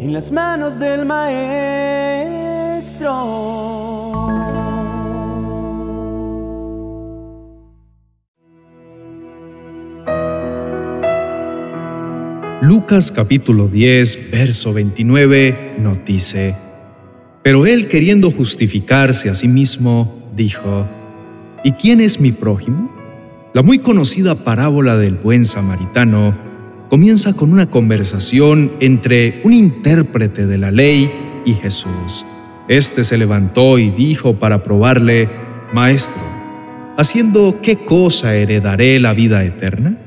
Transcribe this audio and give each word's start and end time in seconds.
en 0.00 0.14
las 0.14 0.32
manos 0.32 0.80
del 0.80 1.04
Maestro. 1.04 1.50
Lucas 12.62 13.12
capítulo 13.12 13.68
10, 13.68 14.30
verso 14.30 14.72
29 14.72 15.76
nos 15.78 16.02
dice, 16.06 16.56
Pero 17.42 17.66
él 17.66 17.88
queriendo 17.88 18.30
justificarse 18.30 19.28
a 19.28 19.34
sí 19.34 19.48
mismo, 19.48 20.30
dijo, 20.34 20.88
¿Y 21.62 21.72
quién 21.72 22.00
es 22.00 22.20
mi 22.20 22.32
prójimo? 22.32 22.90
La 23.52 23.62
muy 23.62 23.78
conocida 23.78 24.34
parábola 24.34 24.96
del 24.96 25.16
buen 25.16 25.44
samaritano 25.44 26.49
comienza 26.90 27.34
con 27.34 27.52
una 27.52 27.70
conversación 27.70 28.72
entre 28.80 29.40
un 29.44 29.52
intérprete 29.52 30.46
de 30.46 30.58
la 30.58 30.72
ley 30.72 31.08
y 31.44 31.54
Jesús. 31.54 32.26
Este 32.66 33.04
se 33.04 33.16
levantó 33.16 33.78
y 33.78 33.90
dijo 33.90 34.40
para 34.40 34.64
probarle, 34.64 35.28
Maestro, 35.72 36.20
¿haciendo 36.96 37.60
qué 37.62 37.76
cosa 37.76 38.34
heredaré 38.34 38.98
la 38.98 39.14
vida 39.14 39.44
eterna? 39.44 39.98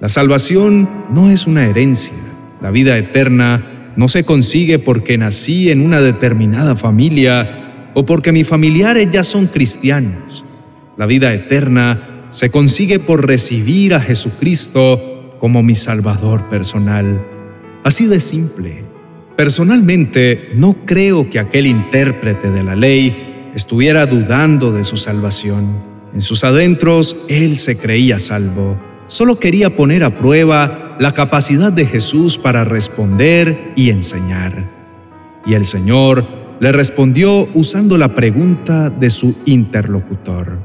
La 0.00 0.08
salvación 0.08 0.88
no 1.12 1.28
es 1.28 1.48
una 1.48 1.66
herencia. 1.66 2.14
La 2.62 2.70
vida 2.70 2.96
eterna 2.96 3.92
no 3.96 4.06
se 4.06 4.22
consigue 4.22 4.78
porque 4.78 5.18
nací 5.18 5.72
en 5.72 5.84
una 5.84 6.00
determinada 6.00 6.76
familia 6.76 7.90
o 7.94 8.06
porque 8.06 8.30
mis 8.30 8.46
familiares 8.46 9.08
ya 9.10 9.24
son 9.24 9.48
cristianos. 9.48 10.44
La 10.96 11.06
vida 11.06 11.34
eterna 11.34 12.26
se 12.30 12.50
consigue 12.50 13.00
por 13.00 13.26
recibir 13.26 13.92
a 13.92 14.00
Jesucristo 14.00 15.17
como 15.38 15.62
mi 15.62 15.74
Salvador 15.74 16.48
personal. 16.48 17.24
Así 17.84 18.06
de 18.06 18.20
simple. 18.20 18.84
Personalmente, 19.36 20.50
no 20.54 20.74
creo 20.84 21.30
que 21.30 21.38
aquel 21.38 21.66
intérprete 21.66 22.50
de 22.50 22.62
la 22.62 22.74
ley 22.74 23.50
estuviera 23.54 24.06
dudando 24.06 24.72
de 24.72 24.84
su 24.84 24.96
salvación. 24.96 25.82
En 26.12 26.20
sus 26.20 26.44
adentros, 26.44 27.16
él 27.28 27.56
se 27.56 27.78
creía 27.78 28.18
salvo 28.18 28.76
solo 29.08 29.40
quería 29.40 29.74
poner 29.74 30.04
a 30.04 30.14
prueba 30.14 30.96
la 31.00 31.10
capacidad 31.10 31.72
de 31.72 31.86
Jesús 31.86 32.38
para 32.38 32.62
responder 32.62 33.72
y 33.74 33.90
enseñar. 33.90 34.70
Y 35.44 35.54
el 35.54 35.64
Señor 35.64 36.26
le 36.60 36.72
respondió 36.72 37.48
usando 37.54 37.98
la 37.98 38.14
pregunta 38.14 38.90
de 38.90 39.10
su 39.10 39.34
interlocutor. 39.46 40.58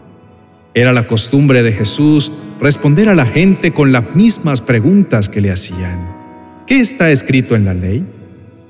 Era 0.74 0.92
la 0.92 1.08
costumbre 1.08 1.64
de 1.64 1.72
Jesús 1.72 2.32
responder 2.64 3.10
a 3.10 3.14
la 3.14 3.26
gente 3.26 3.74
con 3.74 3.92
las 3.92 4.16
mismas 4.16 4.62
preguntas 4.62 5.28
que 5.28 5.42
le 5.42 5.52
hacían. 5.52 6.64
¿Qué 6.66 6.80
está 6.80 7.12
escrito 7.12 7.58
en 7.58 7.66
la 7.66 7.74
ley? 7.74 8.08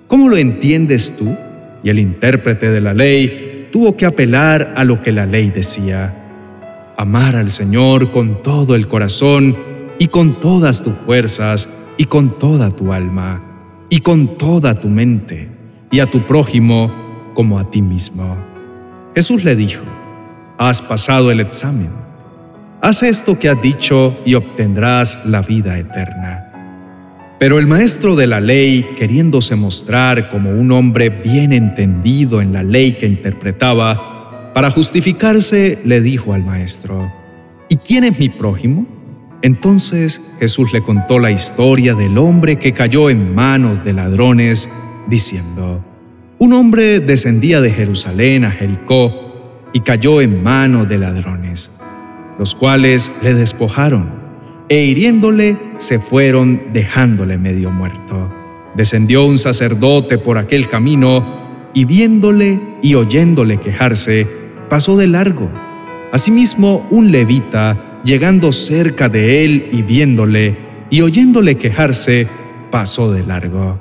¿Cómo 0.08 0.30
lo 0.30 0.38
entiendes 0.38 1.16
tú? 1.16 1.38
Y 1.84 1.92
el 1.92 2.00
intérprete 2.00 2.72
de 2.72 2.82
la 2.82 2.96
ley 2.96 3.70
tuvo 3.72 3.96
que 3.96 4.08
apelar 4.08 4.74
a 4.76 4.84
lo 4.84 5.04
que 5.04 5.12
la 5.12 5.28
ley 5.28 5.52
decía 5.52 6.20
amar 6.98 7.36
al 7.36 7.52
Señor 7.52 8.10
con 8.12 8.42
todo 8.42 8.74
el 8.74 8.88
corazón 8.88 9.56
y 10.00 10.08
con 10.08 10.40
todas 10.40 10.82
tus 10.82 10.94
fuerzas 10.94 11.70
y 11.96 12.06
con 12.06 12.40
toda 12.40 12.72
tu 12.72 12.94
alma 12.94 13.44
y 13.90 14.00
con 14.00 14.40
toda 14.40 14.74
tu 14.74 14.90
mente 14.90 15.52
y 15.92 16.00
a 16.00 16.08
tu 16.08 16.26
prójimo 16.26 17.32
como 17.36 17.60
a 17.60 17.70
ti 17.70 17.84
mismo. 17.84 18.38
Jesús 19.14 19.44
le 19.44 19.56
dijo, 19.56 19.84
has 20.58 20.82
pasado 20.82 21.30
el 21.30 21.42
examen. 21.42 22.03
Haz 22.86 23.02
esto 23.02 23.40
que 23.40 23.48
has 23.48 23.62
dicho 23.62 24.20
y 24.26 24.34
obtendrás 24.34 25.26
la 25.26 25.42
vida 25.42 25.80
eterna. 25.80 26.52
Pero 27.40 27.58
el 27.58 27.66
maestro 27.66 28.18
de 28.18 28.28
la 28.28 28.42
ley, 28.42 28.90
queriéndose 28.98 29.56
mostrar 29.56 30.28
como 30.28 30.50
un 30.50 30.70
hombre 30.74 31.08
bien 31.10 31.54
entendido 31.54 32.42
en 32.42 32.52
la 32.52 32.62
ley 32.62 32.98
que 32.98 33.06
interpretaba, 33.06 34.52
para 34.54 34.70
justificarse, 34.70 35.80
le 35.86 36.02
dijo 36.02 36.34
al 36.34 36.44
maestro, 36.44 37.10
¿Y 37.70 37.78
quién 37.78 38.04
es 38.04 38.20
mi 38.20 38.28
prójimo? 38.28 38.86
Entonces 39.42 40.20
Jesús 40.42 40.74
le 40.74 40.82
contó 40.82 41.20
la 41.20 41.32
historia 41.32 41.96
del 41.96 42.18
hombre 42.18 42.58
que 42.58 42.74
cayó 42.74 43.10
en 43.10 43.34
manos 43.34 43.82
de 43.86 43.94
ladrones, 43.94 44.70
diciendo, 45.08 45.82
Un 46.38 46.52
hombre 46.52 47.00
descendía 47.00 47.62
de 47.62 47.72
Jerusalén 47.72 48.44
a 48.44 48.52
Jericó 48.52 49.70
y 49.72 49.80
cayó 49.80 50.20
en 50.20 50.44
manos 50.44 50.90
de 50.90 50.98
ladrones, 50.98 51.80
los 52.40 52.56
cuales 52.56 53.12
le 53.22 53.34
despojaron, 53.34 54.10
e 54.70 54.84
hiriéndole 54.86 55.58
se 55.78 56.00
fueron 56.00 56.74
dejándole 56.74 57.38
medio 57.38 57.72
muerto. 57.72 58.32
Descendió 58.76 59.26
un 59.26 59.38
sacerdote 59.38 60.18
por 60.18 60.38
aquel 60.38 60.68
camino, 60.68 61.44
y 61.74 61.86
viéndole 61.86 62.60
y 62.82 62.96
oyéndole 62.96 63.58
quejarse, 63.58 64.28
pasó 64.70 64.98
de 64.98 65.08
largo. 65.08 65.50
Asimismo, 66.12 66.88
un 66.92 67.12
levita, 67.12 68.00
llegando 68.04 68.52
cerca 68.52 69.10
de 69.10 69.44
él 69.44 69.70
y 69.72 69.82
viéndole 69.82 70.58
y 70.90 71.02
oyéndole 71.02 71.56
quejarse, 71.56 72.28
pasó 72.70 73.12
de 73.12 73.26
largo. 73.26 73.80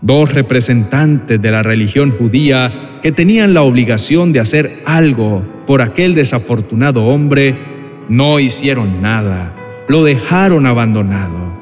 Dos 0.00 0.32
representantes 0.32 1.40
de 1.40 1.50
la 1.50 1.62
religión 1.62 2.10
judía 2.10 2.98
que 3.02 3.12
tenían 3.12 3.52
la 3.52 3.62
obligación 3.62 4.32
de 4.32 4.40
hacer 4.40 4.82
algo 4.86 5.42
por 5.66 5.82
aquel 5.82 6.14
desafortunado 6.14 7.04
hombre, 7.04 7.73
no 8.08 8.40
hicieron 8.40 9.02
nada, 9.02 9.54
lo 9.88 10.04
dejaron 10.04 10.66
abandonado. 10.66 11.52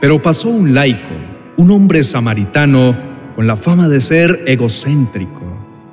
Pero 0.00 0.22
pasó 0.22 0.48
un 0.48 0.74
laico, 0.74 1.14
un 1.56 1.70
hombre 1.70 2.02
samaritano 2.02 2.96
con 3.34 3.46
la 3.46 3.56
fama 3.56 3.88
de 3.88 4.00
ser 4.00 4.44
egocéntrico 4.46 5.48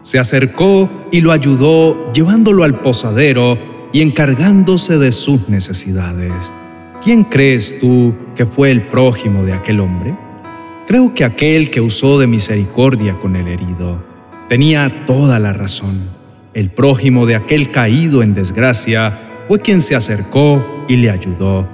se 0.05 0.19
acercó 0.19 0.87
y 1.11 1.21
lo 1.21 1.31
ayudó 1.31 2.13
llevándolo 2.13 2.63
al 2.63 2.75
posadero 2.75 3.57
y 3.91 4.01
encargándose 4.01 4.99
de 4.99 5.11
sus 5.11 5.49
necesidades. 5.49 6.53
¿Quién 7.03 7.23
crees 7.23 7.79
tú 7.79 8.13
que 8.35 8.45
fue 8.45 8.69
el 8.69 8.83
prójimo 8.83 9.43
de 9.45 9.53
aquel 9.53 9.79
hombre? 9.79 10.15
Creo 10.85 11.15
que 11.15 11.23
aquel 11.23 11.71
que 11.71 11.81
usó 11.81 12.19
de 12.19 12.27
misericordia 12.27 13.17
con 13.19 13.35
el 13.35 13.47
herido. 13.47 14.05
Tenía 14.47 15.07
toda 15.07 15.39
la 15.39 15.53
razón. 15.53 16.07
El 16.53 16.69
prójimo 16.69 17.25
de 17.25 17.35
aquel 17.35 17.71
caído 17.71 18.21
en 18.21 18.35
desgracia 18.35 19.24
fue 19.47 19.59
quien 19.59 19.81
se 19.81 19.95
acercó 19.95 20.85
y 20.87 20.95
le 20.95 21.09
ayudó, 21.09 21.67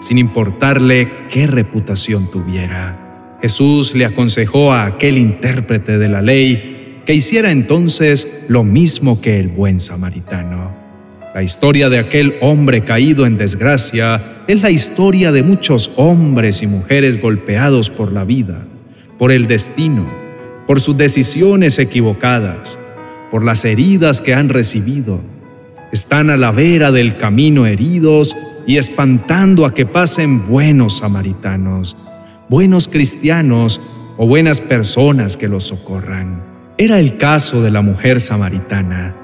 sin 0.00 0.18
importarle 0.18 1.08
qué 1.28 1.46
reputación 1.46 2.30
tuviera. 2.30 3.38
Jesús 3.42 3.94
le 3.94 4.04
aconsejó 4.04 4.72
a 4.72 4.86
aquel 4.86 5.18
intérprete 5.18 5.98
de 5.98 6.08
la 6.08 6.22
ley 6.22 7.02
que 7.04 7.14
hiciera 7.14 7.50
entonces 7.50 8.44
lo 8.48 8.64
mismo 8.64 9.20
que 9.20 9.40
el 9.40 9.48
buen 9.48 9.80
samaritano. 9.80 10.70
La 11.34 11.42
historia 11.42 11.88
de 11.88 11.98
aquel 11.98 12.36
hombre 12.40 12.84
caído 12.84 13.26
en 13.26 13.38
desgracia 13.38 14.42
es 14.46 14.60
la 14.60 14.70
historia 14.70 15.32
de 15.32 15.42
muchos 15.42 15.92
hombres 15.96 16.62
y 16.62 16.66
mujeres 16.66 17.20
golpeados 17.20 17.90
por 17.90 18.12
la 18.12 18.24
vida, 18.24 18.66
por 19.18 19.32
el 19.32 19.46
destino, 19.46 20.10
por 20.66 20.80
sus 20.80 20.96
decisiones 20.96 21.78
equivocadas, 21.78 22.78
por 23.30 23.44
las 23.44 23.64
heridas 23.64 24.20
que 24.20 24.34
han 24.34 24.48
recibido. 24.48 25.20
Están 25.92 26.30
a 26.30 26.38
la 26.38 26.52
vera 26.52 26.90
del 26.90 27.18
camino 27.18 27.66
heridos 27.66 28.34
y 28.66 28.78
espantando 28.78 29.66
a 29.66 29.74
que 29.74 29.84
pasen 29.84 30.48
buenos 30.48 30.96
samaritanos, 30.96 31.98
buenos 32.48 32.88
cristianos 32.88 33.78
o 34.16 34.26
buenas 34.26 34.62
personas 34.62 35.36
que 35.36 35.48
los 35.48 35.64
socorran. 35.64 36.42
Era 36.78 36.98
el 36.98 37.18
caso 37.18 37.62
de 37.62 37.70
la 37.70 37.82
mujer 37.82 38.20
samaritana, 38.20 39.14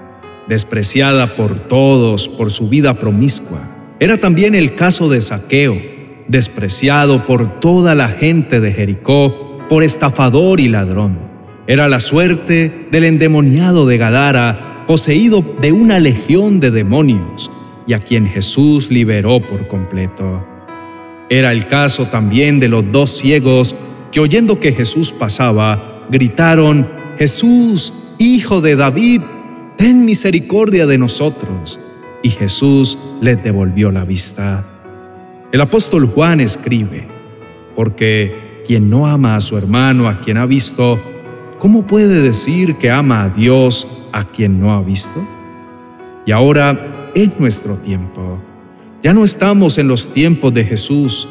despreciada 0.47 1.37
por 1.37 1.69
todos 1.69 2.29
por 2.29 2.51
su 2.51 2.69
vida 2.69 2.99
promiscua. 2.99 3.61
Era 3.99 4.19
también 4.19 4.55
el 4.55 4.75
caso 4.75 5.09
de 5.09 5.23
Saqueo, 5.23 5.81
despreciado 6.29 7.25
por 7.25 7.61
toda 7.61 7.95
la 7.95 8.11
gente 8.11 8.61
de 8.61 8.75
Jericó 8.75 9.59
por 9.71 9.83
estafador 9.83 10.61
y 10.61 10.69
ladrón. 10.69 11.19
Era 11.67 11.89
la 11.89 12.01
suerte 12.01 12.89
del 12.91 13.05
endemoniado 13.05 13.87
de 13.87 13.97
Gadara, 13.97 14.68
poseído 14.89 15.45
de 15.61 15.71
una 15.71 16.01
legión 16.01 16.61
de 16.61 16.71
demonios, 16.71 17.51
y 17.87 17.93
a 17.93 17.99
quien 17.99 18.27
Jesús 18.27 18.91
liberó 18.91 19.39
por 19.39 19.69
completo. 19.69 20.43
Era 21.29 21.53
el 21.53 21.67
caso 21.67 22.07
también 22.07 22.59
de 22.59 22.69
los 22.69 22.91
dos 22.91 23.11
ciegos 23.11 23.77
que 24.11 24.21
oyendo 24.21 24.59
que 24.59 24.73
Jesús 24.73 25.13
pasaba, 25.13 26.07
gritaron, 26.11 26.89
Jesús, 27.19 27.93
Hijo 28.17 28.63
de 28.63 28.77
David, 28.77 29.21
ten 29.77 30.07
misericordia 30.07 30.87
de 30.87 30.97
nosotros. 30.97 31.79
Y 32.23 32.31
Jesús 32.31 32.97
les 33.21 33.43
devolvió 33.45 33.93
la 33.93 34.05
vista. 34.05 34.67
El 35.53 35.61
apóstol 35.61 36.07
Juan 36.07 36.41
escribe, 36.41 37.07
porque 37.77 38.63
quien 38.67 38.89
no 38.89 39.07
ama 39.07 39.37
a 39.37 39.41
su 39.41 39.59
hermano, 39.59 40.09
a 40.09 40.21
quien 40.21 40.39
ha 40.39 40.47
visto, 40.47 40.99
¿cómo 41.59 41.87
puede 41.87 42.23
decir 42.23 42.77
que 42.77 42.91
ama 42.91 43.25
a 43.25 43.29
Dios 43.29 43.87
a 44.13 44.25
quien 44.25 44.61
no 44.61 44.73
ha 44.73 44.83
visto? 44.83 45.27
Y 46.27 46.33
ahora 46.33 47.11
es 47.15 47.39
nuestro 47.39 47.77
tiempo. 47.77 48.39
Ya 49.03 49.15
no 49.15 49.25
estamos 49.25 49.79
en 49.79 49.89
los 49.89 50.13
tiempos 50.13 50.53
de 50.53 50.65
Jesús, 50.65 51.29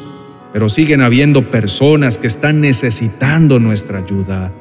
pero 0.52 0.68
siguen 0.68 1.02
habiendo 1.02 1.50
personas 1.50 2.18
que 2.18 2.26
están 2.26 2.60
necesitando 2.60 3.60
nuestra 3.60 3.98
ayuda 3.98 4.52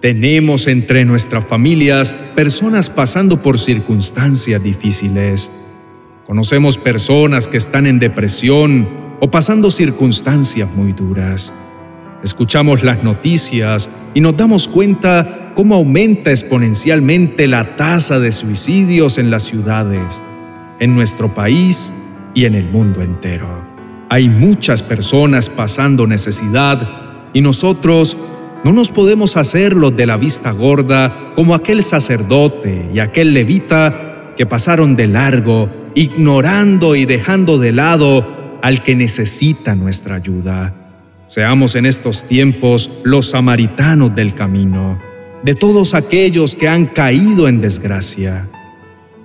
Tenemos 0.00 0.66
entre 0.66 1.06
nuestras 1.06 1.46
familias 1.46 2.14
personas 2.34 2.90
pasando 2.90 3.40
por 3.40 3.58
circunstancias 3.58 4.62
difíciles. 4.62 5.50
Conocemos 6.26 6.76
personas 6.76 7.48
que 7.48 7.56
están 7.56 7.86
en 7.86 7.98
depresión 7.98 8.86
o 9.20 9.30
pasando 9.30 9.70
circunstancias 9.70 10.68
muy 10.74 10.92
duras. 10.92 11.54
Escuchamos 12.24 12.82
las 12.82 13.04
noticias 13.04 13.90
y 14.14 14.22
nos 14.22 14.34
damos 14.34 14.66
cuenta 14.66 15.52
cómo 15.54 15.74
aumenta 15.74 16.30
exponencialmente 16.30 17.46
la 17.46 17.76
tasa 17.76 18.18
de 18.18 18.32
suicidios 18.32 19.18
en 19.18 19.30
las 19.30 19.42
ciudades, 19.42 20.22
en 20.80 20.94
nuestro 20.94 21.34
país 21.34 21.92
y 22.32 22.46
en 22.46 22.54
el 22.54 22.64
mundo 22.64 23.02
entero. 23.02 23.46
Hay 24.08 24.30
muchas 24.30 24.82
personas 24.82 25.50
pasando 25.50 26.06
necesidad 26.06 27.28
y 27.34 27.42
nosotros 27.42 28.16
no 28.64 28.72
nos 28.72 28.90
podemos 28.90 29.36
hacer 29.36 29.74
los 29.74 29.94
de 29.94 30.06
la 30.06 30.16
vista 30.16 30.50
gorda 30.52 31.32
como 31.34 31.54
aquel 31.54 31.82
sacerdote 31.82 32.88
y 32.94 33.00
aquel 33.00 33.34
levita 33.34 34.32
que 34.34 34.46
pasaron 34.46 34.96
de 34.96 35.08
largo, 35.08 35.68
ignorando 35.94 36.96
y 36.96 37.04
dejando 37.04 37.58
de 37.58 37.72
lado 37.72 38.58
al 38.62 38.82
que 38.82 38.96
necesita 38.96 39.74
nuestra 39.74 40.14
ayuda. 40.14 40.83
Seamos 41.34 41.74
en 41.74 41.84
estos 41.84 42.28
tiempos 42.28 42.88
los 43.02 43.30
samaritanos 43.30 44.14
del 44.14 44.34
camino, 44.34 45.00
de 45.42 45.56
todos 45.56 45.94
aquellos 45.94 46.54
que 46.54 46.68
han 46.68 46.86
caído 46.86 47.48
en 47.48 47.60
desgracia. 47.60 48.48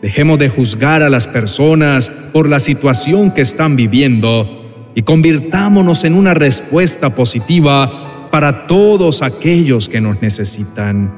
Dejemos 0.01 0.39
de 0.39 0.49
juzgar 0.49 1.03
a 1.03 1.11
las 1.11 1.27
personas 1.27 2.09
por 2.09 2.49
la 2.49 2.59
situación 2.59 3.29
que 3.29 3.41
están 3.41 3.75
viviendo 3.75 4.89
y 4.95 5.03
convirtámonos 5.03 6.03
en 6.03 6.15
una 6.15 6.33
respuesta 6.33 7.13
positiva 7.13 8.27
para 8.31 8.65
todos 8.65 9.21
aquellos 9.21 9.87
que 9.87 10.01
nos 10.01 10.19
necesitan. 10.19 11.13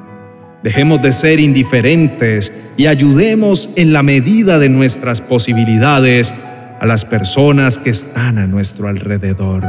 Dejemos 0.62 1.02
de 1.02 1.14
ser 1.14 1.40
indiferentes 1.40 2.52
y 2.76 2.88
ayudemos 2.88 3.70
en 3.78 3.94
la 3.94 4.04
medida 4.04 4.60
de 4.60 4.68
nuestras 4.68 5.22
posibilidades 5.22 6.36
a 6.82 6.86
las 6.86 7.06
personas 7.06 7.80
que 7.80 7.92
están 7.92 8.38
a 8.38 8.46
nuestro 8.46 8.90
alrededor. 8.90 9.64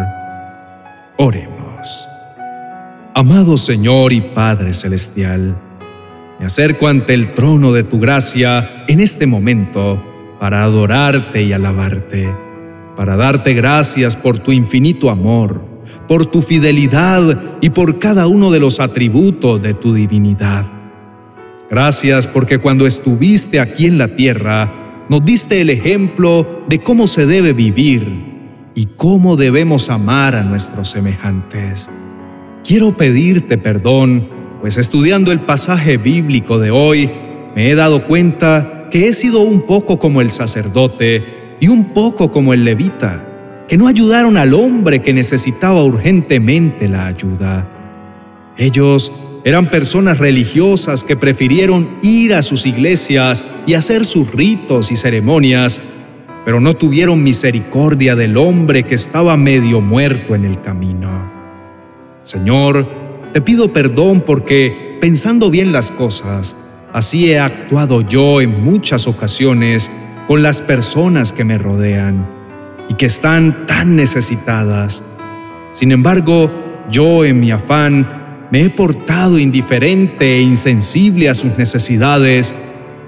Oremos. 1.24 2.08
Amado 3.14 3.56
Señor 3.56 4.12
y 4.12 4.20
Padre 4.20 4.72
Celestial, 4.72 5.56
me 6.40 6.46
acerco 6.46 6.88
ante 6.88 7.14
el 7.14 7.32
trono 7.32 7.70
de 7.70 7.84
tu 7.84 8.00
gracia 8.00 8.82
en 8.88 8.98
este 8.98 9.28
momento 9.28 10.02
para 10.40 10.64
adorarte 10.64 11.44
y 11.44 11.52
alabarte, 11.52 12.28
para 12.96 13.14
darte 13.14 13.54
gracias 13.54 14.16
por 14.16 14.40
tu 14.40 14.50
infinito 14.50 15.10
amor, 15.10 15.64
por 16.08 16.26
tu 16.26 16.42
fidelidad 16.42 17.56
y 17.60 17.70
por 17.70 18.00
cada 18.00 18.26
uno 18.26 18.50
de 18.50 18.58
los 18.58 18.80
atributos 18.80 19.62
de 19.62 19.74
tu 19.74 19.94
divinidad. 19.94 20.66
Gracias 21.70 22.26
porque 22.26 22.58
cuando 22.58 22.84
estuviste 22.84 23.60
aquí 23.60 23.86
en 23.86 23.96
la 23.96 24.16
tierra, 24.16 25.04
nos 25.08 25.24
diste 25.24 25.60
el 25.60 25.70
ejemplo 25.70 26.64
de 26.68 26.80
cómo 26.80 27.06
se 27.06 27.26
debe 27.26 27.52
vivir 27.52 28.31
y 28.74 28.86
cómo 28.96 29.36
debemos 29.36 29.90
amar 29.90 30.34
a 30.34 30.42
nuestros 30.42 30.88
semejantes. 30.88 31.90
Quiero 32.64 32.96
pedirte 32.96 33.58
perdón, 33.58 34.28
pues 34.60 34.78
estudiando 34.78 35.32
el 35.32 35.40
pasaje 35.40 35.96
bíblico 35.96 36.58
de 36.58 36.70
hoy, 36.70 37.10
me 37.54 37.70
he 37.70 37.74
dado 37.74 38.04
cuenta 38.06 38.88
que 38.90 39.08
he 39.08 39.12
sido 39.12 39.40
un 39.40 39.62
poco 39.62 39.98
como 39.98 40.20
el 40.20 40.30
sacerdote 40.30 41.56
y 41.60 41.68
un 41.68 41.92
poco 41.92 42.30
como 42.30 42.52
el 42.52 42.64
levita, 42.64 43.64
que 43.68 43.76
no 43.76 43.88
ayudaron 43.88 44.36
al 44.36 44.54
hombre 44.54 45.00
que 45.00 45.12
necesitaba 45.12 45.82
urgentemente 45.82 46.88
la 46.88 47.06
ayuda. 47.06 47.68
Ellos 48.56 49.12
eran 49.44 49.66
personas 49.66 50.18
religiosas 50.18 51.04
que 51.04 51.16
prefirieron 51.16 51.98
ir 52.02 52.34
a 52.34 52.42
sus 52.42 52.64
iglesias 52.66 53.44
y 53.66 53.74
hacer 53.74 54.04
sus 54.04 54.32
ritos 54.32 54.92
y 54.92 54.96
ceremonias 54.96 55.80
pero 56.44 56.60
no 56.60 56.74
tuvieron 56.74 57.22
misericordia 57.22 58.16
del 58.16 58.36
hombre 58.36 58.82
que 58.82 58.94
estaba 58.94 59.36
medio 59.36 59.80
muerto 59.80 60.34
en 60.34 60.44
el 60.44 60.60
camino. 60.60 61.30
Señor, 62.22 62.86
te 63.32 63.40
pido 63.40 63.72
perdón 63.72 64.22
porque, 64.26 64.98
pensando 65.00 65.50
bien 65.50 65.72
las 65.72 65.92
cosas, 65.92 66.56
así 66.92 67.30
he 67.30 67.38
actuado 67.38 68.02
yo 68.02 68.40
en 68.40 68.62
muchas 68.62 69.06
ocasiones 69.06 69.90
con 70.26 70.42
las 70.42 70.62
personas 70.62 71.32
que 71.32 71.44
me 71.44 71.58
rodean 71.58 72.26
y 72.88 72.94
que 72.94 73.06
están 73.06 73.66
tan 73.66 73.96
necesitadas. 73.96 75.02
Sin 75.72 75.92
embargo, 75.92 76.50
yo 76.90 77.24
en 77.24 77.40
mi 77.40 77.50
afán 77.50 78.48
me 78.50 78.62
he 78.62 78.70
portado 78.70 79.38
indiferente 79.38 80.36
e 80.36 80.42
insensible 80.42 81.28
a 81.28 81.34
sus 81.34 81.56
necesidades 81.56 82.54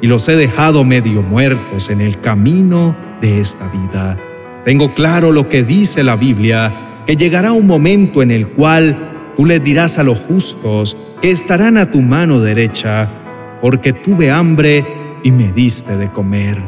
y 0.01 0.07
los 0.07 0.29
he 0.29 0.37
dejado 0.37 0.85
medio 0.85 1.23
muertos 1.23 1.91
en 1.91 2.01
el 2.01 2.21
camino 2.21 3.04
esta 3.25 3.69
vida. 3.69 4.19
Tengo 4.65 4.94
claro 4.94 5.32
lo 5.32 5.49
que 5.49 5.62
dice 5.62 6.03
la 6.03 6.17
Biblia, 6.17 7.03
que 7.06 7.17
llegará 7.17 7.53
un 7.53 7.67
momento 7.67 8.23
en 8.23 8.31
el 8.31 8.49
cual 8.49 9.32
tú 9.37 9.44
les 9.44 9.62
dirás 9.62 9.99
a 9.99 10.03
los 10.03 10.19
justos 10.19 10.97
que 11.21 11.31
estarán 11.31 11.76
a 11.76 11.91
tu 11.91 12.00
mano 12.00 12.41
derecha, 12.41 13.11
porque 13.61 13.93
tuve 13.93 14.31
hambre 14.31 14.85
y 15.23 15.31
me 15.31 15.53
diste 15.53 15.97
de 15.97 16.11
comer, 16.11 16.62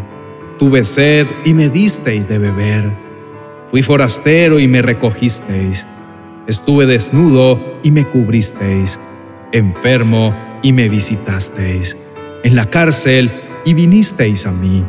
tuve 0.58 0.84
sed 0.84 1.26
y 1.44 1.54
me 1.54 1.68
disteis 1.68 2.28
de 2.28 2.38
beber, 2.38 2.90
fui 3.68 3.82
forastero 3.82 4.58
y 4.58 4.68
me 4.68 4.82
recogisteis, 4.82 5.86
estuve 6.46 6.86
desnudo 6.86 7.78
y 7.82 7.90
me 7.90 8.06
cubristeis, 8.06 8.98
enfermo 9.52 10.34
y 10.62 10.72
me 10.72 10.88
visitasteis, 10.88 11.96
en 12.42 12.56
la 12.56 12.66
cárcel 12.66 13.30
y 13.64 13.74
vinisteis 13.74 14.46
a 14.46 14.52
mí. 14.52 14.84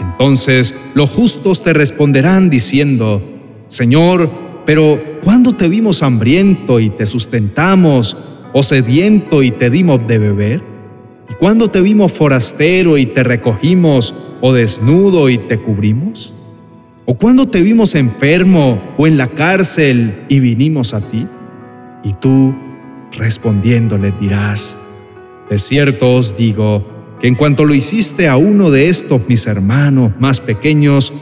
Entonces 0.00 0.74
los 0.94 1.10
justos 1.10 1.62
te 1.62 1.72
responderán 1.72 2.50
diciendo, 2.50 3.22
Señor, 3.68 4.30
pero 4.64 5.00
¿cuándo 5.22 5.54
te 5.54 5.68
vimos 5.68 6.02
hambriento 6.02 6.80
y 6.80 6.90
te 6.90 7.06
sustentamos, 7.06 8.16
o 8.52 8.62
sediento 8.62 9.42
y 9.42 9.50
te 9.50 9.70
dimos 9.70 10.06
de 10.06 10.18
beber? 10.18 10.62
¿Y 11.30 11.34
cuándo 11.34 11.68
te 11.68 11.80
vimos 11.80 12.12
forastero 12.12 12.96
y 12.96 13.06
te 13.06 13.22
recogimos, 13.22 14.14
o 14.40 14.52
desnudo 14.52 15.28
y 15.28 15.38
te 15.38 15.58
cubrimos? 15.58 16.32
¿O 17.04 17.14
cuándo 17.14 17.46
te 17.46 17.62
vimos 17.62 17.94
enfermo 17.94 18.80
o 18.98 19.06
en 19.06 19.16
la 19.16 19.28
cárcel 19.28 20.24
y 20.28 20.40
vinimos 20.40 20.92
a 20.92 21.00
ti? 21.00 21.26
Y 22.04 22.12
tú, 22.14 22.54
respondiéndole, 23.12 24.12
dirás, 24.20 24.78
de 25.48 25.56
cierto 25.56 26.14
os 26.14 26.36
digo, 26.36 26.97
que 27.20 27.26
en 27.26 27.34
cuanto 27.34 27.64
lo 27.64 27.74
hiciste 27.74 28.28
a 28.28 28.36
uno 28.36 28.70
de 28.70 28.88
estos 28.88 29.28
mis 29.28 29.46
hermanos 29.46 30.12
más 30.18 30.40
pequeños, 30.40 31.12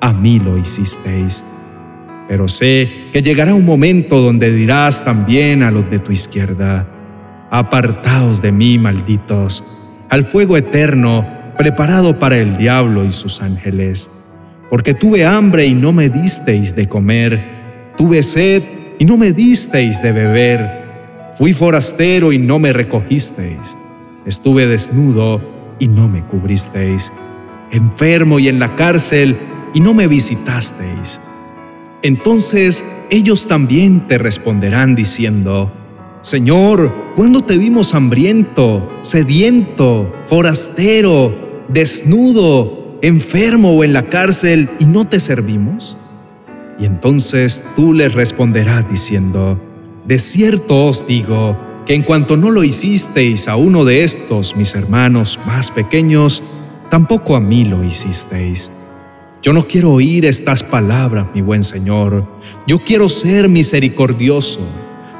a 0.00 0.12
mí 0.12 0.40
lo 0.40 0.58
hicisteis. 0.58 1.44
Pero 2.28 2.48
sé 2.48 3.08
que 3.12 3.22
llegará 3.22 3.54
un 3.54 3.64
momento 3.64 4.20
donde 4.20 4.50
dirás 4.50 5.04
también 5.04 5.62
a 5.62 5.70
los 5.70 5.88
de 5.90 5.98
tu 5.98 6.10
izquierda, 6.10 6.88
apartaos 7.50 8.42
de 8.42 8.50
mí, 8.50 8.78
malditos, 8.78 9.62
al 10.08 10.24
fuego 10.24 10.56
eterno 10.56 11.26
preparado 11.56 12.18
para 12.18 12.38
el 12.38 12.56
diablo 12.56 13.04
y 13.04 13.12
sus 13.12 13.40
ángeles. 13.40 14.10
Porque 14.70 14.94
tuve 14.94 15.24
hambre 15.24 15.66
y 15.66 15.74
no 15.74 15.92
me 15.92 16.08
disteis 16.08 16.74
de 16.74 16.88
comer, 16.88 17.92
tuve 17.96 18.22
sed 18.24 18.62
y 18.98 19.04
no 19.04 19.16
me 19.16 19.32
disteis 19.32 20.02
de 20.02 20.10
beber, 20.10 21.30
fui 21.36 21.52
forastero 21.52 22.32
y 22.32 22.38
no 22.38 22.58
me 22.58 22.72
recogisteis 22.72 23.76
Estuve 24.26 24.66
desnudo 24.66 25.40
y 25.78 25.88
no 25.88 26.08
me 26.08 26.24
cubristeis, 26.24 27.12
enfermo 27.70 28.38
y 28.38 28.48
en 28.48 28.58
la 28.58 28.76
cárcel 28.76 29.36
y 29.74 29.80
no 29.80 29.92
me 29.92 30.06
visitasteis. 30.06 31.20
Entonces 32.02 32.84
ellos 33.10 33.48
también 33.48 34.06
te 34.06 34.18
responderán 34.18 34.94
diciendo, 34.94 35.72
Señor, 36.20 36.92
¿cuándo 37.16 37.42
te 37.42 37.58
vimos 37.58 37.94
hambriento, 37.94 38.88
sediento, 39.02 40.10
forastero, 40.24 41.64
desnudo, 41.68 42.98
enfermo 43.02 43.72
o 43.72 43.84
en 43.84 43.92
la 43.92 44.08
cárcel 44.08 44.70
y 44.78 44.86
no 44.86 45.06
te 45.06 45.20
servimos? 45.20 45.98
Y 46.78 46.86
entonces 46.86 47.64
tú 47.76 47.92
les 47.92 48.14
responderás 48.14 48.88
diciendo, 48.90 49.60
De 50.06 50.18
cierto 50.18 50.86
os 50.86 51.06
digo, 51.06 51.56
que 51.86 51.94
en 51.94 52.02
cuanto 52.02 52.36
no 52.36 52.50
lo 52.50 52.64
hicisteis 52.64 53.48
a 53.48 53.56
uno 53.56 53.84
de 53.84 54.04
estos, 54.04 54.56
mis 54.56 54.74
hermanos 54.74 55.38
más 55.46 55.70
pequeños, 55.70 56.42
tampoco 56.90 57.36
a 57.36 57.40
mí 57.40 57.64
lo 57.64 57.84
hicisteis. 57.84 58.72
Yo 59.42 59.52
no 59.52 59.66
quiero 59.66 59.92
oír 59.92 60.24
estas 60.24 60.62
palabras, 60.62 61.26
mi 61.34 61.42
buen 61.42 61.62
Señor. 61.62 62.26
Yo 62.66 62.78
quiero 62.78 63.10
ser 63.10 63.50
misericordioso. 63.50 64.66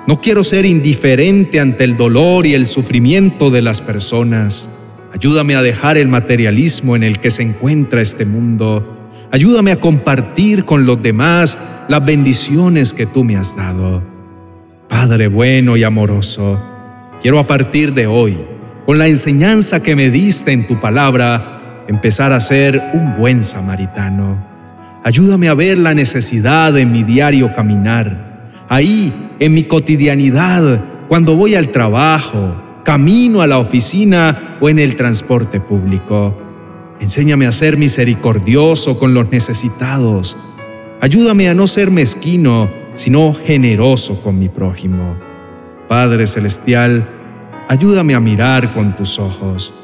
No 0.06 0.20
quiero 0.20 0.44
ser 0.44 0.64
indiferente 0.64 1.60
ante 1.60 1.84
el 1.84 1.96
dolor 1.96 2.46
y 2.46 2.54
el 2.54 2.66
sufrimiento 2.66 3.50
de 3.50 3.60
las 3.60 3.82
personas. 3.82 4.70
Ayúdame 5.12 5.56
a 5.56 5.62
dejar 5.62 5.98
el 5.98 6.08
materialismo 6.08 6.96
en 6.96 7.02
el 7.02 7.18
que 7.20 7.30
se 7.30 7.42
encuentra 7.42 8.00
este 8.00 8.24
mundo. 8.24 8.96
Ayúdame 9.30 9.72
a 9.72 9.80
compartir 9.80 10.64
con 10.64 10.86
los 10.86 11.02
demás 11.02 11.58
las 11.88 12.04
bendiciones 12.04 12.94
que 12.94 13.04
tú 13.04 13.24
me 13.24 13.36
has 13.36 13.54
dado. 13.54 14.13
Padre 14.94 15.26
bueno 15.26 15.76
y 15.76 15.82
amoroso, 15.82 16.62
quiero 17.20 17.40
a 17.40 17.48
partir 17.48 17.94
de 17.94 18.06
hoy, 18.06 18.38
con 18.86 18.96
la 18.96 19.08
enseñanza 19.08 19.82
que 19.82 19.96
me 19.96 20.08
diste 20.08 20.52
en 20.52 20.68
tu 20.68 20.78
palabra, 20.78 21.82
empezar 21.88 22.32
a 22.32 22.38
ser 22.38 22.80
un 22.94 23.16
buen 23.18 23.42
samaritano. 23.42 24.38
Ayúdame 25.02 25.48
a 25.48 25.54
ver 25.54 25.78
la 25.78 25.94
necesidad 25.94 26.78
en 26.78 26.92
mi 26.92 27.02
diario 27.02 27.52
caminar, 27.52 28.52
ahí, 28.68 29.12
en 29.40 29.52
mi 29.52 29.64
cotidianidad, 29.64 30.84
cuando 31.08 31.34
voy 31.34 31.56
al 31.56 31.70
trabajo, 31.70 32.54
camino 32.84 33.40
a 33.40 33.48
la 33.48 33.58
oficina 33.58 34.58
o 34.60 34.68
en 34.68 34.78
el 34.78 34.94
transporte 34.94 35.58
público. 35.58 36.40
Enséñame 37.00 37.48
a 37.48 37.52
ser 37.52 37.76
misericordioso 37.76 38.96
con 38.96 39.12
los 39.12 39.28
necesitados. 39.28 40.36
Ayúdame 41.00 41.48
a 41.48 41.54
no 41.54 41.66
ser 41.66 41.90
mezquino, 41.90 42.83
sino 42.94 43.34
generoso 43.34 44.22
con 44.22 44.38
mi 44.38 44.48
prójimo. 44.48 45.16
Padre 45.88 46.26
Celestial, 46.26 47.08
ayúdame 47.68 48.14
a 48.14 48.20
mirar 48.20 48.72
con 48.72 48.96
tus 48.96 49.18
ojos. 49.18 49.74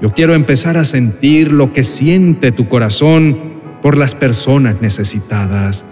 Yo 0.00 0.12
quiero 0.12 0.34
empezar 0.34 0.76
a 0.76 0.84
sentir 0.84 1.52
lo 1.52 1.72
que 1.72 1.82
siente 1.82 2.52
tu 2.52 2.68
corazón 2.68 3.36
por 3.82 3.98
las 3.98 4.14
personas 4.14 4.80
necesitadas. 4.80 5.84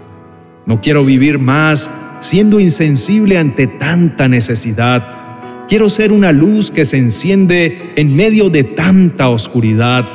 No 0.65 0.81
quiero 0.81 1.03
vivir 1.03 1.39
más 1.39 1.89
siendo 2.21 2.59
insensible 2.59 3.37
ante 3.37 3.67
tanta 3.67 4.27
necesidad. 4.27 5.67
Quiero 5.67 5.89
ser 5.89 6.11
una 6.11 6.31
luz 6.31 6.71
que 6.71 6.85
se 6.85 6.97
enciende 6.97 7.93
en 7.95 8.15
medio 8.15 8.49
de 8.49 8.63
tanta 8.63 9.29
oscuridad. 9.29 10.07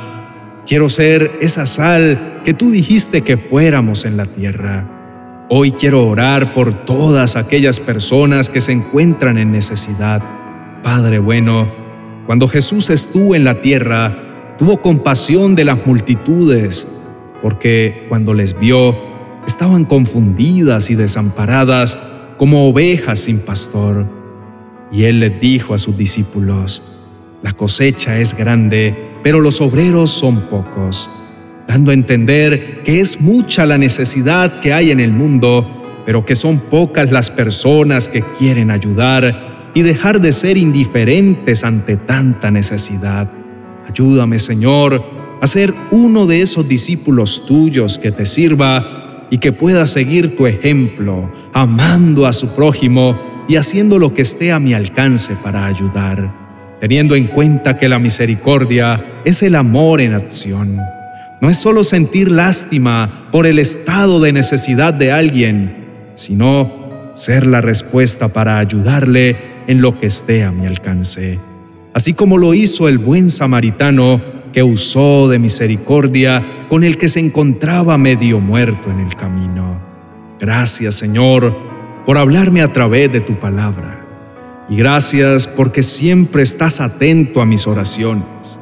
Quiero 0.65 0.89
ser 0.89 1.37
esa 1.41 1.65
sal 1.65 2.41
que 2.43 2.53
tú 2.53 2.71
dijiste 2.71 3.21
que 3.21 3.37
fuéramos 3.37 4.05
en 4.05 4.17
la 4.17 4.25
tierra. 4.25 4.94
Hoy 5.47 5.73
quiero 5.73 6.07
orar 6.07 6.53
por 6.53 6.85
todas 6.85 7.35
aquellas 7.35 7.79
personas 7.79 8.49
que 8.49 8.61
se 8.61 8.71
encuentran 8.71 9.37
en 9.37 9.51
necesidad. 9.51 10.23
Padre 10.81 11.19
bueno, 11.19 11.71
cuando 12.25 12.47
Jesús 12.47 12.89
estuvo 12.89 13.35
en 13.35 13.43
la 13.43 13.61
tierra, 13.61 14.55
tuvo 14.57 14.77
compasión 14.77 15.53
de 15.53 15.65
las 15.65 15.85
multitudes 15.85 16.87
porque 17.43 18.07
cuando 18.09 18.33
les 18.33 18.59
vio, 18.59 18.95
estaban 19.45 19.85
confundidas 19.85 20.89
y 20.89 20.95
desamparadas 20.95 21.99
como 22.37 22.67
ovejas 22.67 23.19
sin 23.19 23.39
pastor. 23.39 24.07
Y 24.91 25.03
él 25.03 25.19
les 25.19 25.39
dijo 25.39 25.75
a 25.75 25.77
sus 25.77 25.95
discípulos, 25.95 26.81
la 27.43 27.51
cosecha 27.51 28.17
es 28.17 28.35
grande, 28.35 29.11
pero 29.21 29.41
los 29.41 29.61
obreros 29.61 30.09
son 30.09 30.41
pocos, 30.49 31.07
dando 31.67 31.91
a 31.91 31.93
entender 31.93 32.83
que 32.83 32.99
es 32.99 33.21
mucha 33.21 33.65
la 33.65 33.77
necesidad 33.77 34.59
que 34.59 34.73
hay 34.73 34.91
en 34.91 34.99
el 34.99 35.11
mundo, 35.11 36.03
pero 36.05 36.25
que 36.25 36.35
son 36.35 36.59
pocas 36.59 37.11
las 37.11 37.31
personas 37.31 38.09
que 38.09 38.23
quieren 38.37 38.71
ayudar 38.71 39.71
y 39.73 39.81
dejar 39.81 40.21
de 40.21 40.31
ser 40.31 40.57
indiferentes 40.57 41.63
ante 41.63 41.97
tanta 41.97 42.51
necesidad. 42.51 43.29
Ayúdame, 43.87 44.39
Señor, 44.39 45.03
a 45.41 45.47
ser 45.47 45.73
uno 45.91 46.25
de 46.25 46.41
esos 46.41 46.67
discípulos 46.67 47.45
tuyos 47.45 47.99
que 47.99 48.11
te 48.11 48.25
sirva 48.25 49.27
y 49.29 49.37
que 49.37 49.51
pueda 49.51 49.85
seguir 49.85 50.35
tu 50.35 50.47
ejemplo, 50.47 51.31
amando 51.53 52.25
a 52.25 52.33
su 52.33 52.55
prójimo 52.55 53.19
y 53.47 53.57
haciendo 53.57 53.99
lo 53.99 54.13
que 54.13 54.21
esté 54.21 54.51
a 54.51 54.59
mi 54.59 54.73
alcance 54.73 55.35
para 55.35 55.65
ayudar, 55.65 56.77
teniendo 56.79 57.15
en 57.15 57.27
cuenta 57.27 57.77
que 57.77 57.89
la 57.89 57.99
misericordia 57.99 59.21
es 59.25 59.43
el 59.43 59.55
amor 59.55 60.01
en 60.01 60.13
acción. 60.13 60.94
No 61.45 61.51
es 61.51 61.57
solo 61.57 61.83
sentir 61.83 62.31
lástima 62.31 63.27
por 63.31 63.45
el 63.45 63.59
estado 63.59 64.19
de 64.19 64.31
necesidad 64.33 64.95
de 64.95 65.11
alguien, 65.11 66.11
sino 66.15 67.11
ser 67.13 67.45
la 67.45 67.61
respuesta 67.61 68.29
para 68.29 68.57
ayudarle 68.57 69.37
en 69.67 69.79
lo 69.79 69.99
que 69.99 70.07
esté 70.07 70.43
a 70.43 70.51
mi 70.51 70.65
alcance. 70.65 71.39
Así 71.93 72.15
como 72.15 72.39
lo 72.39 72.55
hizo 72.55 72.87
el 72.87 72.97
buen 72.97 73.29
samaritano 73.29 74.23
que 74.53 74.63
usó 74.63 75.29
de 75.29 75.37
misericordia 75.37 76.65
con 76.67 76.83
el 76.83 76.97
que 76.97 77.07
se 77.07 77.19
encontraba 77.19 77.95
medio 77.99 78.39
muerto 78.39 78.89
en 78.89 79.01
el 79.01 79.15
camino. 79.15 79.79
Gracias, 80.39 80.95
Señor, 80.95 81.55
por 82.07 82.17
hablarme 82.17 82.63
a 82.63 82.73
través 82.73 83.13
de 83.13 83.21
tu 83.21 83.39
palabra. 83.39 84.03
Y 84.67 84.77
gracias 84.77 85.47
porque 85.47 85.83
siempre 85.83 86.41
estás 86.41 86.81
atento 86.81 87.39
a 87.39 87.45
mis 87.45 87.67
oraciones. 87.67 88.59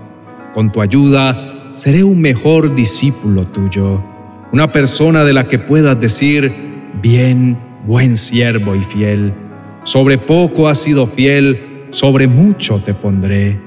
Con 0.54 0.70
tu 0.70 0.82
ayuda 0.82 1.53
seré 1.74 2.04
un 2.04 2.22
mejor 2.22 2.76
discípulo 2.76 3.48
tuyo, 3.48 4.00
una 4.52 4.72
persona 4.72 5.24
de 5.24 5.34
la 5.34 5.46
que 5.46 5.58
puedas 5.58 6.00
decir, 6.00 6.54
bien, 7.02 7.58
buen 7.88 8.16
siervo 8.16 8.76
y 8.76 8.84
fiel. 8.84 9.34
Sobre 9.84 10.20
poco 10.20 10.68
has 10.68 10.78
sido 10.78 11.08
fiel, 11.08 11.88
sobre 11.90 12.28
mucho 12.28 12.80
te 12.80 12.94
pondré. 12.94 13.60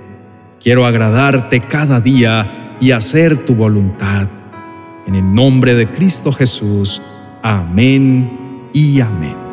Quiero 0.63 0.87
agradarte 0.87 1.61
cada 1.61 2.01
día 2.01 2.77
y 2.81 2.93
hacer 2.93 3.45
tu 3.45 3.57
voluntad. 3.57 4.29
En 5.07 5.17
el 5.17 5.35
nombre 5.35 5.75
de 5.75 5.93
Cristo 5.93 6.31
Jesús. 6.31 7.03
Amén 7.43 8.69
y 8.73 9.01
amén. 9.01 9.46